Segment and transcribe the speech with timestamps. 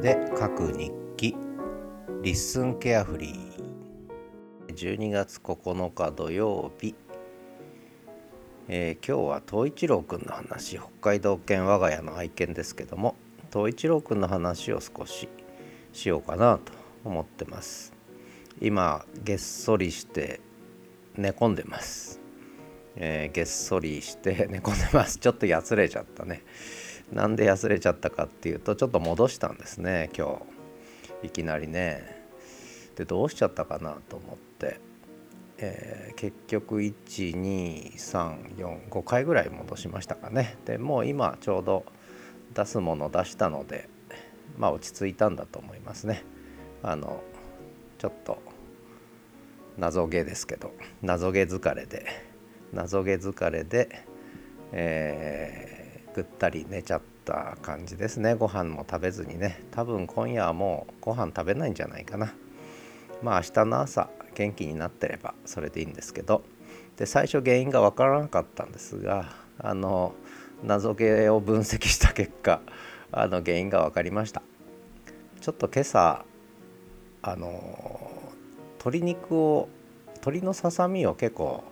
[0.00, 1.36] で書く日記
[2.22, 4.74] リッスンケアフリー。
[4.74, 6.94] 12月9日土曜日、
[8.68, 13.14] えー、今日は東一郎くんの話北海道犬我が家の愛犬ですけども
[13.52, 15.28] 東一郎くんの話を少し
[15.92, 16.72] しようかなと
[17.04, 17.92] 思ってます。
[18.58, 20.40] 今げっそりして
[21.14, 22.20] 寝込んでます。
[22.96, 25.18] えー、げっそりして 寝込んでます。
[25.18, 26.42] ちょっとやつれちゃったね。
[27.12, 30.40] なんでやつれちゃったかっていうとちょっと戻したんですね今
[31.22, 31.26] 日。
[31.26, 32.18] いきなりね。
[32.96, 34.80] でどうしちゃったかなと思って、
[35.58, 40.56] えー、結局12345回ぐらい戻しましたかね。
[40.64, 41.84] でもう今ちょうど
[42.54, 43.88] 出すもの出したので
[44.56, 46.24] まあ落ち着いたんだと思いますね。
[46.82, 47.22] あの
[47.98, 48.38] ちょっと
[49.76, 52.06] 謎毛ですけど謎毛疲れで
[52.72, 54.04] 謎毛疲れで、
[54.72, 55.69] えー
[56.14, 58.34] ぐったり寝ちゃった感じですね。
[58.34, 59.62] ご飯も食べずにね。
[59.70, 62.34] 多分今夜はもうご飯食べないんじゃないかな。
[63.22, 66.42] まあ明日の朝元気になってればそれでいいんですけど。
[66.96, 70.14] で最初原因が分からなかったんですがあの
[70.62, 72.60] 謎毛を分析した結果
[73.10, 74.42] あの原因が分かりました。
[75.40, 76.24] ちょっと今朝
[77.22, 78.10] あの
[78.74, 79.68] 鶏肉を
[80.16, 81.64] 鶏のささみを結構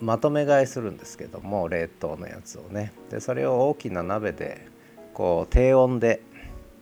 [0.00, 2.92] まとめ買いするんですけども冷凍のやつをね。
[3.10, 4.66] でそれを大きな鍋で
[5.14, 6.22] こう低温で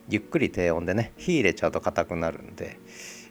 [0.09, 2.79] ゆっくり低温でね火入れちゃうと硬くなるんで、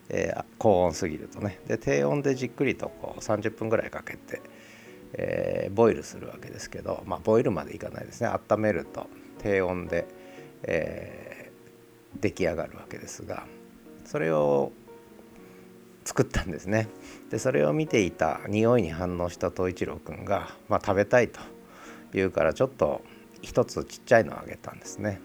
[0.09, 1.59] えー、高温すぎるとね。
[1.67, 4.43] で低温でじっくりとこう30分ぐらいかけて、
[5.15, 8.29] えー、ボイルするわけですけどまあボイルまでいかないですね。
[8.29, 9.07] 温めると
[9.39, 10.07] 低温で、
[10.65, 13.47] えー、出来上がるわけですが
[14.05, 14.73] それを
[16.09, 16.89] 作ったんですね。
[17.29, 21.39] でそれを見ていた匂いに反応した東一郎くんが、まあ、食べたいと
[22.15, 23.03] 言うからちょっと
[23.43, 25.21] 一つちっちゃいのをあげたんですね。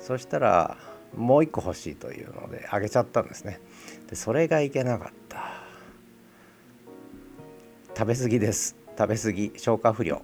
[0.00, 0.76] そしたら
[1.16, 3.60] もう一個欲しいというのであげちゃったんですね。
[4.08, 5.62] でそれがいけなかった。
[7.96, 8.74] 食べ過ぎです。
[8.98, 9.52] 食べ過ぎ。
[9.58, 10.22] 消化不良、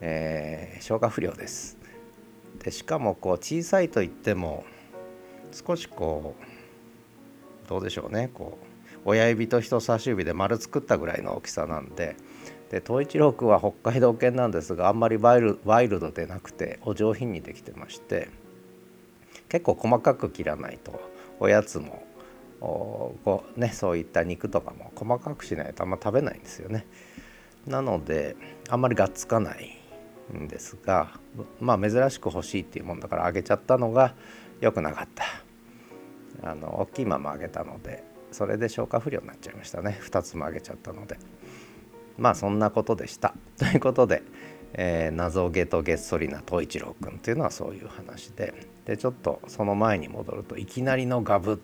[0.00, 1.78] えー、消化不良です。
[2.64, 4.64] でしかもこう小さいと言っても
[5.52, 6.34] 少しこ
[7.64, 8.28] うどうでしょうね。
[8.34, 8.73] こう
[9.04, 12.16] 親指と人差し指で丸作ったぐらいの大きさなんで
[12.70, 18.28] で東一郎君は北海道犬なんですがあんまりワイルワイルドでなくてお上品にできてまして
[19.48, 21.00] 結構細かく切らないと
[21.38, 22.04] おやつも
[22.60, 26.86] こうね、そういった肉とかも細かくしないとあんま食べないんですよね。
[27.66, 28.36] なので
[28.70, 29.76] あんまりがっつかない
[30.34, 31.12] んですが
[31.60, 34.14] まあ珍しく欲しいっていうもんだからあげちゃったのが
[34.60, 35.24] 良くなかった。
[36.42, 38.02] あの大きいままあげたので
[38.34, 39.96] それで消化不良になっちゃいましたね。
[40.02, 41.18] 2つもあげちゃったので。
[42.18, 43.32] まあそんなことでした。
[43.56, 44.22] ということで、
[44.72, 48.52] えー、謎毛とげっそりな東一郎くんっていうのはそういう話で。
[48.86, 51.62] でちょっとその前に戻るといきなりのガブ。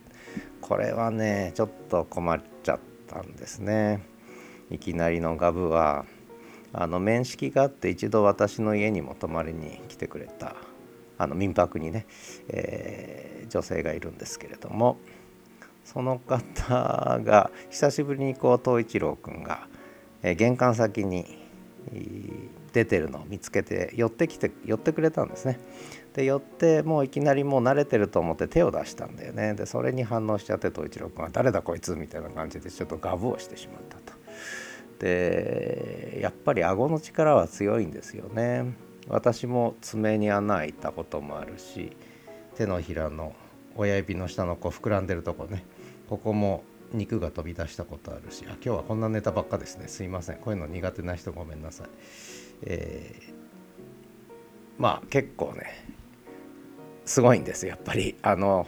[0.61, 2.79] これはねちょっと困っちゃっ
[3.09, 4.03] たんですね。
[4.71, 6.07] いきなりのガブは
[6.73, 10.55] あの面識があって一度私の家にも泊まりに来てくれた
[11.19, 12.07] あの民泊にね、
[12.49, 14.99] えー、女性がいるんですけれども。
[15.85, 19.67] その方が久しぶりにこう東一郎くんが、
[20.23, 21.39] え玄関先に
[22.73, 25.59] 出てるのを見つけて寄ってきて寄ってくれたんですね。
[26.15, 29.55] で寄ってもういきなりもう慣れてると思って手を出したんだよね。
[29.55, 34.19] でそれに反応しちゃって東一郎くんは「誰だこいつ」みたいな感じでちょっとガブをしてしまったと。
[34.99, 38.75] でやっぱり顎の力は強いんですよね。
[39.09, 41.97] 私も爪に穴開いたこともあるし
[42.55, 43.35] 手のひらの
[43.77, 45.65] 親指の下のこう膨らんでるとこね。
[46.09, 48.45] ここも肉が飛び出したことあるし。
[48.47, 49.89] あ今日はこんなネタばっかですね。
[49.89, 50.37] すいません。
[50.37, 51.89] こういうの苦手な人ごめんなさい。
[52.63, 53.33] えー、
[54.79, 55.87] まあ結構ね
[57.05, 58.17] すごいんですやっぱり。
[58.23, 58.67] あの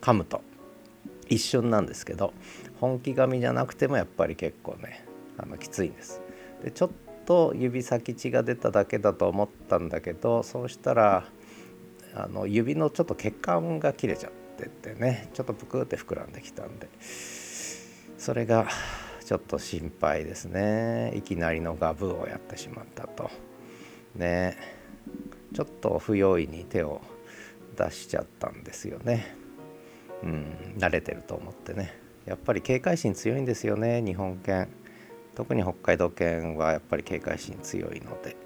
[0.00, 0.42] 噛むと。
[1.28, 2.34] 一瞬なんですけど
[2.80, 5.04] 本気噛みじゃなくてもやっぱり結構ね
[5.38, 6.20] あのきついんです。
[6.64, 6.90] でちょっ
[7.24, 11.24] と指先血が出ただけだと思ったんだけどそうしたら
[12.14, 16.88] あの指のちょっと血管が切れちゃってってねちょっとぷくって膨らんできたんで
[18.18, 18.68] それが
[19.30, 21.12] ちょっと心配ですね。
[21.14, 23.30] いきなりのガブをやってしまったと。
[24.16, 24.58] ね。
[25.54, 27.00] ちょっと不用意に手を
[27.76, 29.36] 出しちゃったんですよね。
[30.24, 31.96] うん慣れてると思ってね。
[32.26, 34.68] やっぱり警戒心強いんですよね日本犬。
[35.36, 38.36] 特に北海道犬はやっぱり警戒心強いので。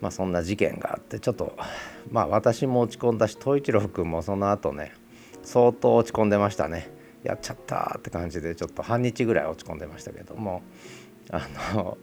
[0.00, 1.56] まあそんな事件があってちょっと
[2.10, 4.92] まあ私も落ち込んだし東一郎君もその後ね
[5.42, 6.90] 相当落ち込んでましたね。
[7.22, 10.62] やっちゃったって感じでちょっと半日ぐらい落ち込んでましたけども
[11.30, 11.44] あ
[11.74, 11.98] の、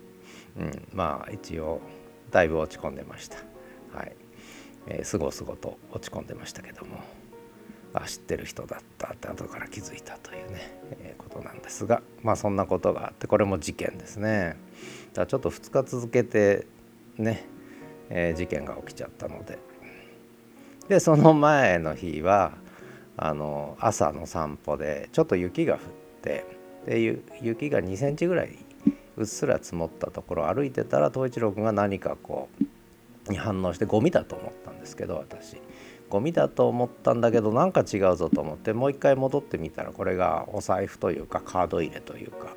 [0.58, 1.80] うん、まあ一応
[2.30, 3.38] だいぶ落ち込んでました。
[3.98, 4.16] はい、
[4.88, 7.00] えー、すごすごと落ち込んでましたけども
[7.94, 14.58] あ知ってる人だったって後から気づいたというね、えー、ことなんですがまあそんなことがあってこれも事件ですね。
[15.14, 16.66] だからちょっと2日続けて
[17.18, 17.46] ね、
[18.14, 19.60] えー、事件が起きちゃったので。
[20.88, 22.52] でその前の日は
[23.16, 25.80] あの朝の散歩でちょっと雪が降っ
[26.22, 26.46] て
[26.86, 28.58] で雪が2センチぐらい
[29.16, 32.50] うっすら積もったところ歩いてたら東一郎君が何かこ
[33.28, 35.58] うに反応してゴミだと思ったんですけど私。
[36.10, 42.56] ゴミだと思ったんだけどなんか違うぞと思ってもう一回戻ってみたらこれがお財布というかカード入れというか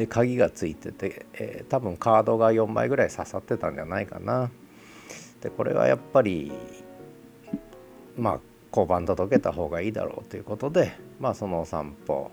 [0.00, 4.50] で鍵がついてて、えー、多分カードが4枚ぐらい刺さってたんじゃないかな。
[5.42, 6.50] でこれはやっぱり
[8.16, 12.30] まあ交番届けた方がいいだろうということでまあそのお散歩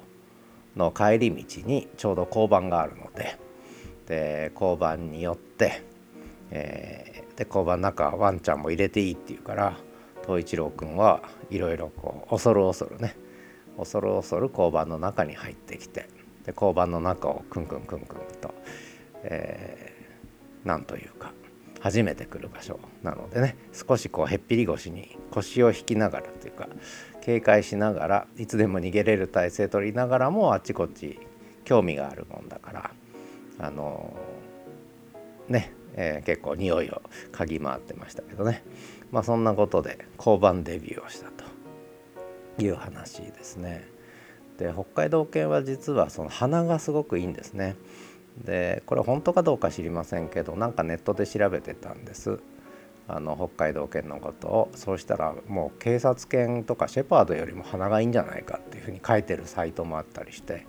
[0.78, 3.38] の帰り道にちょうど交番があるので
[4.08, 5.84] で交番によって、
[6.52, 9.78] えー、で交番の中ワンちゃんも入れていいって言うから
[10.26, 13.18] 東一郎君はいろいろこう恐る恐るね
[13.78, 16.08] 恐る恐る交番の中に入ってきて
[16.48, 18.56] で交番の中をクンクンクンクンと、
[19.24, 21.34] えー、なんというか
[21.82, 26.70] 初めて来る場所なのでね少しこうへっぴり腰に腰を引きながらというか
[27.22, 31.20] 警戒しながらいつでも逃げれる体勢取りながらもあっちこっち
[31.66, 32.92] 興味があるもんだから
[33.60, 37.02] あのー、ね、えー、結構匂いを
[37.34, 38.64] 嗅ぎ回ってましたけどね
[39.12, 43.97] まあそんなことで交番デビューをしたという話ですね。
[44.58, 47.76] で北海道犬は実はその鼻がすごくいいんですね。
[48.44, 52.40] でこれ本当かどうか知りませんけどなんかネットで調べてたんです。
[53.08, 54.70] あの北海道犬のことを。
[54.76, 60.66] そうしたらもう警察犬とかシェパードよりも鼻がいいんじゃないかっていうふうに書いてるサイトもあったりして。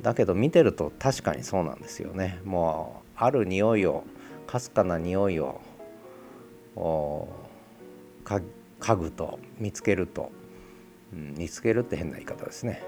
[0.00, 2.40] だけど見てると確かにそうなんですよね。
[2.44, 4.04] もうある匂いを
[4.46, 5.60] かすかな匂いを
[8.24, 10.30] 嗅ぐと見つけると、
[11.12, 12.82] うん、見つけるって変な言い方ですね。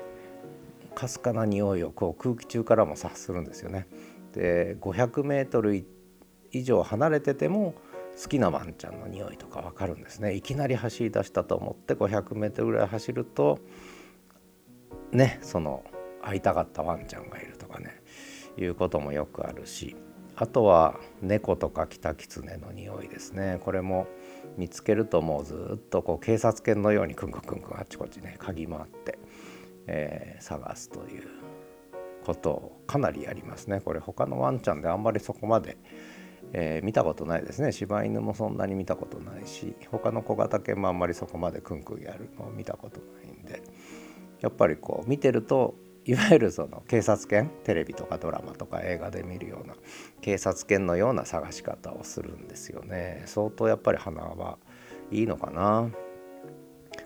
[0.95, 3.87] かすかな匂いをこう空気中からも察するんですよね。
[4.33, 5.85] で 500m
[6.53, 7.75] 以上離れてても
[8.21, 10.35] 好きなワンちゃんの匂いとか分かるんですね。
[10.35, 13.59] いきなり走り出したと思って 500m ぐらい走ると
[15.13, 15.85] ねその
[16.23, 18.03] 会いたかったワンちゃんがいるとかね
[18.57, 19.97] いうこともよくあるし。
[20.37, 23.61] あとは猫とかキタキツネの匂いですね。
[23.65, 24.09] これも
[24.57, 29.19] 見つけるともうずっとこう警察犬のようにクンクンクンクンあっちこっちね嗅ぎ回って。
[29.87, 31.29] えー、探すという
[32.25, 33.81] ことをかなりやりますね。
[33.81, 35.77] これ他のワンちゃんであんまりそこまで、
[36.53, 37.73] えー、見たことないですね。
[37.73, 43.63] 柴犬もそんなに見たことないし他の小型犬もあんまりそこまでクンクンやるのを見たことないんで
[44.41, 45.75] やっぱりこう見てると
[46.07, 49.75] いわゆるその警察犬テレビとかドラマとか映画で見るような
[50.21, 53.23] 警察犬のような探し方をするんですよね。
[53.27, 54.59] 相当やっぱり鼻は
[55.11, 55.89] いいのかな。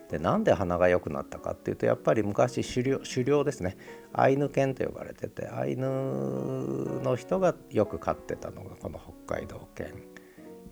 [0.09, 3.77] でなんで鼻が良くなったかっていうとやっぱり昔狩猟狩猟ですね。
[4.13, 9.87] アイヌ犬と呼ばれててアイヌの人がよく飼ってたのがこの北海道犬、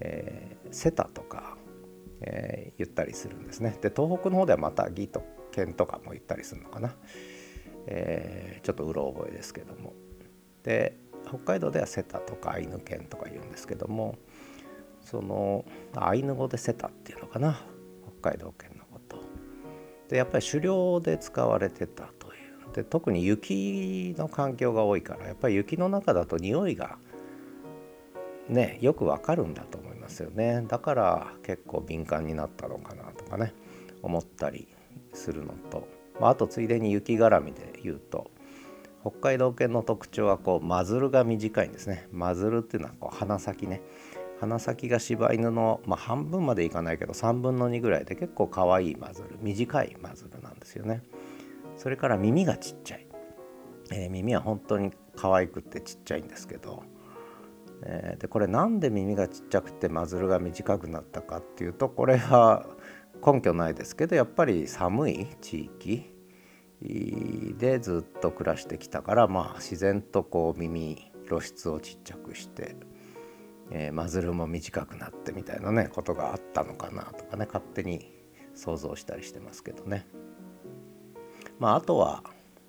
[0.00, 1.58] えー、セタとか、
[2.22, 3.76] えー、言ったりするんですね。
[3.82, 5.22] で東北の方ではまたギと
[5.52, 6.94] 犬とかも言ったりするのかな、
[7.86, 9.92] えー、ちょっとうろ覚えですけども。
[10.62, 10.96] で
[11.28, 14.16] 北海道ではセタとかアイヌ犬とか言うんですけども
[15.00, 17.61] そのアイヌ語でセタっていうのかな。
[18.20, 18.86] 北海道犬の。
[20.08, 22.36] でやっぱり狩猟で使われてたという。
[22.75, 26.98] で特に雪の環境が多いからやっぱり雪の中だと匂いが
[28.48, 30.64] ねよくわかるんだと思いますよね。
[30.68, 33.54] だから結構敏感になったのかなとかね
[34.02, 34.68] 思ったり
[35.14, 35.88] するのと、
[36.20, 38.30] まあ、あとついでに雪絡みで言うと
[39.00, 42.08] 北海道犬の特徴はこうマズルが短いんですね。
[42.12, 43.80] マズルっていうのはこう鼻先ね。
[44.40, 51.02] 鼻先が柴犬の、まあ、半分までいかないけど3分の2ぐらいで結構可愛いマズル短いマズルなんですよね。
[51.76, 53.07] それから耳がちっちゃい、
[53.93, 56.83] えー、耳は本当に可愛くてちっちゃいんですけど、
[57.83, 62.66] えー、でこれなんで耳がちっちゃくてマズルが短くなったかっていうとこれは
[63.25, 66.14] 根拠ないですけどやっぱり寒い地域
[66.83, 72.76] でずっと暮らしてきたからまあ自然とこう耳露出をちっちゃくして
[73.70, 78.12] えー、マズルも短くなってみたいなねことがあったのかなとかね勝手に
[78.54, 80.06] 想像したりしてますけどね。
[81.58, 82.23] まああとは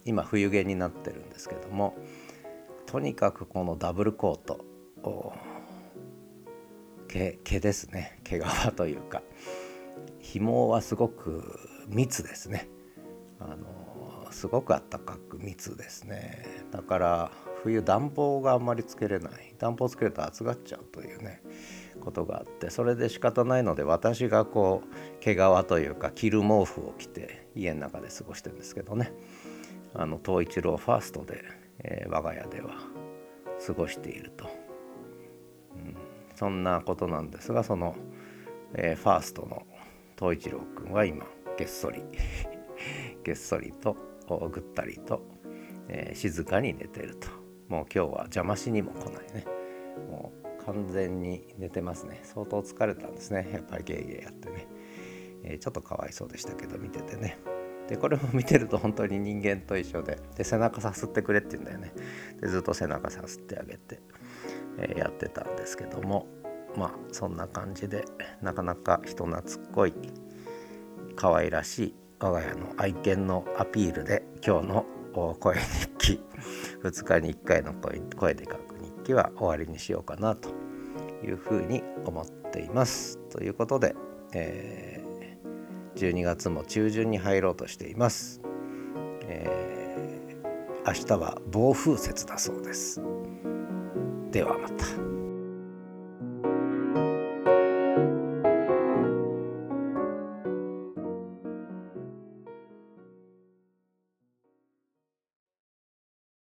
[0.05, 1.95] 今冬毛になってるんですけども
[2.85, 4.65] とにかくこのダブルコート
[7.07, 9.21] 毛毛ですね毛皮というか
[10.19, 12.69] 紐はすごく密ですね
[13.39, 17.31] あのすごくあったかく密ですねだから
[17.63, 19.55] 冬暖房があんまりつけれない。
[19.57, 21.41] 暖房つけると暑がっちゃうというね
[21.99, 29.11] ことがあってそれで仕方ないので私がこう毛皮というか着る毛布を着て家の中で過ごしてるんですけどね。
[29.93, 31.43] あの東一郎ファーストで、
[31.79, 32.75] えー、我が家では
[33.65, 35.95] 過ごしていると、うん、
[36.35, 37.95] そんなことなんですがその、
[38.75, 39.65] えー、ファーストの
[40.19, 41.25] 東一郎くんは今
[41.57, 42.03] げっそり
[43.23, 43.97] げっそりと
[44.51, 45.21] ぐったりと、
[45.87, 47.36] えー、静かに寝てると。
[47.67, 49.45] もう今日は邪魔しにも来ないね。
[50.09, 50.31] も
[50.61, 52.21] う完全に寝てますね。
[52.23, 53.49] 相当疲れたんですね。
[53.53, 54.67] やっぱりゲーゲーやってね、
[55.43, 57.39] えー、ちょっとかわいそうでしたけど見ててね。
[57.87, 60.19] でこれも見てると本当に人間と一緒で。
[60.35, 61.93] で背中さすってくれって言うんだよね。
[62.41, 64.01] でずっと背中さすってあげて、
[64.77, 66.27] えー、やってたんですけども。
[66.75, 68.05] まあそんな感じで
[68.41, 69.93] なかなか人懐っこい
[71.15, 74.85] 可愛らしい我が家の愛犬のアピールで今日の
[75.39, 76.21] 声日記。
[76.83, 80.49] 2日に1回の声で書く日記は終わりにしようかなと
[81.23, 83.17] いうふうに思っています。
[83.29, 83.95] ということで、
[84.33, 88.41] えー、12月も中旬に入ろうとしています。
[89.23, 93.01] えー、明日は暴風雪だそうです。
[94.31, 95.16] ではまた。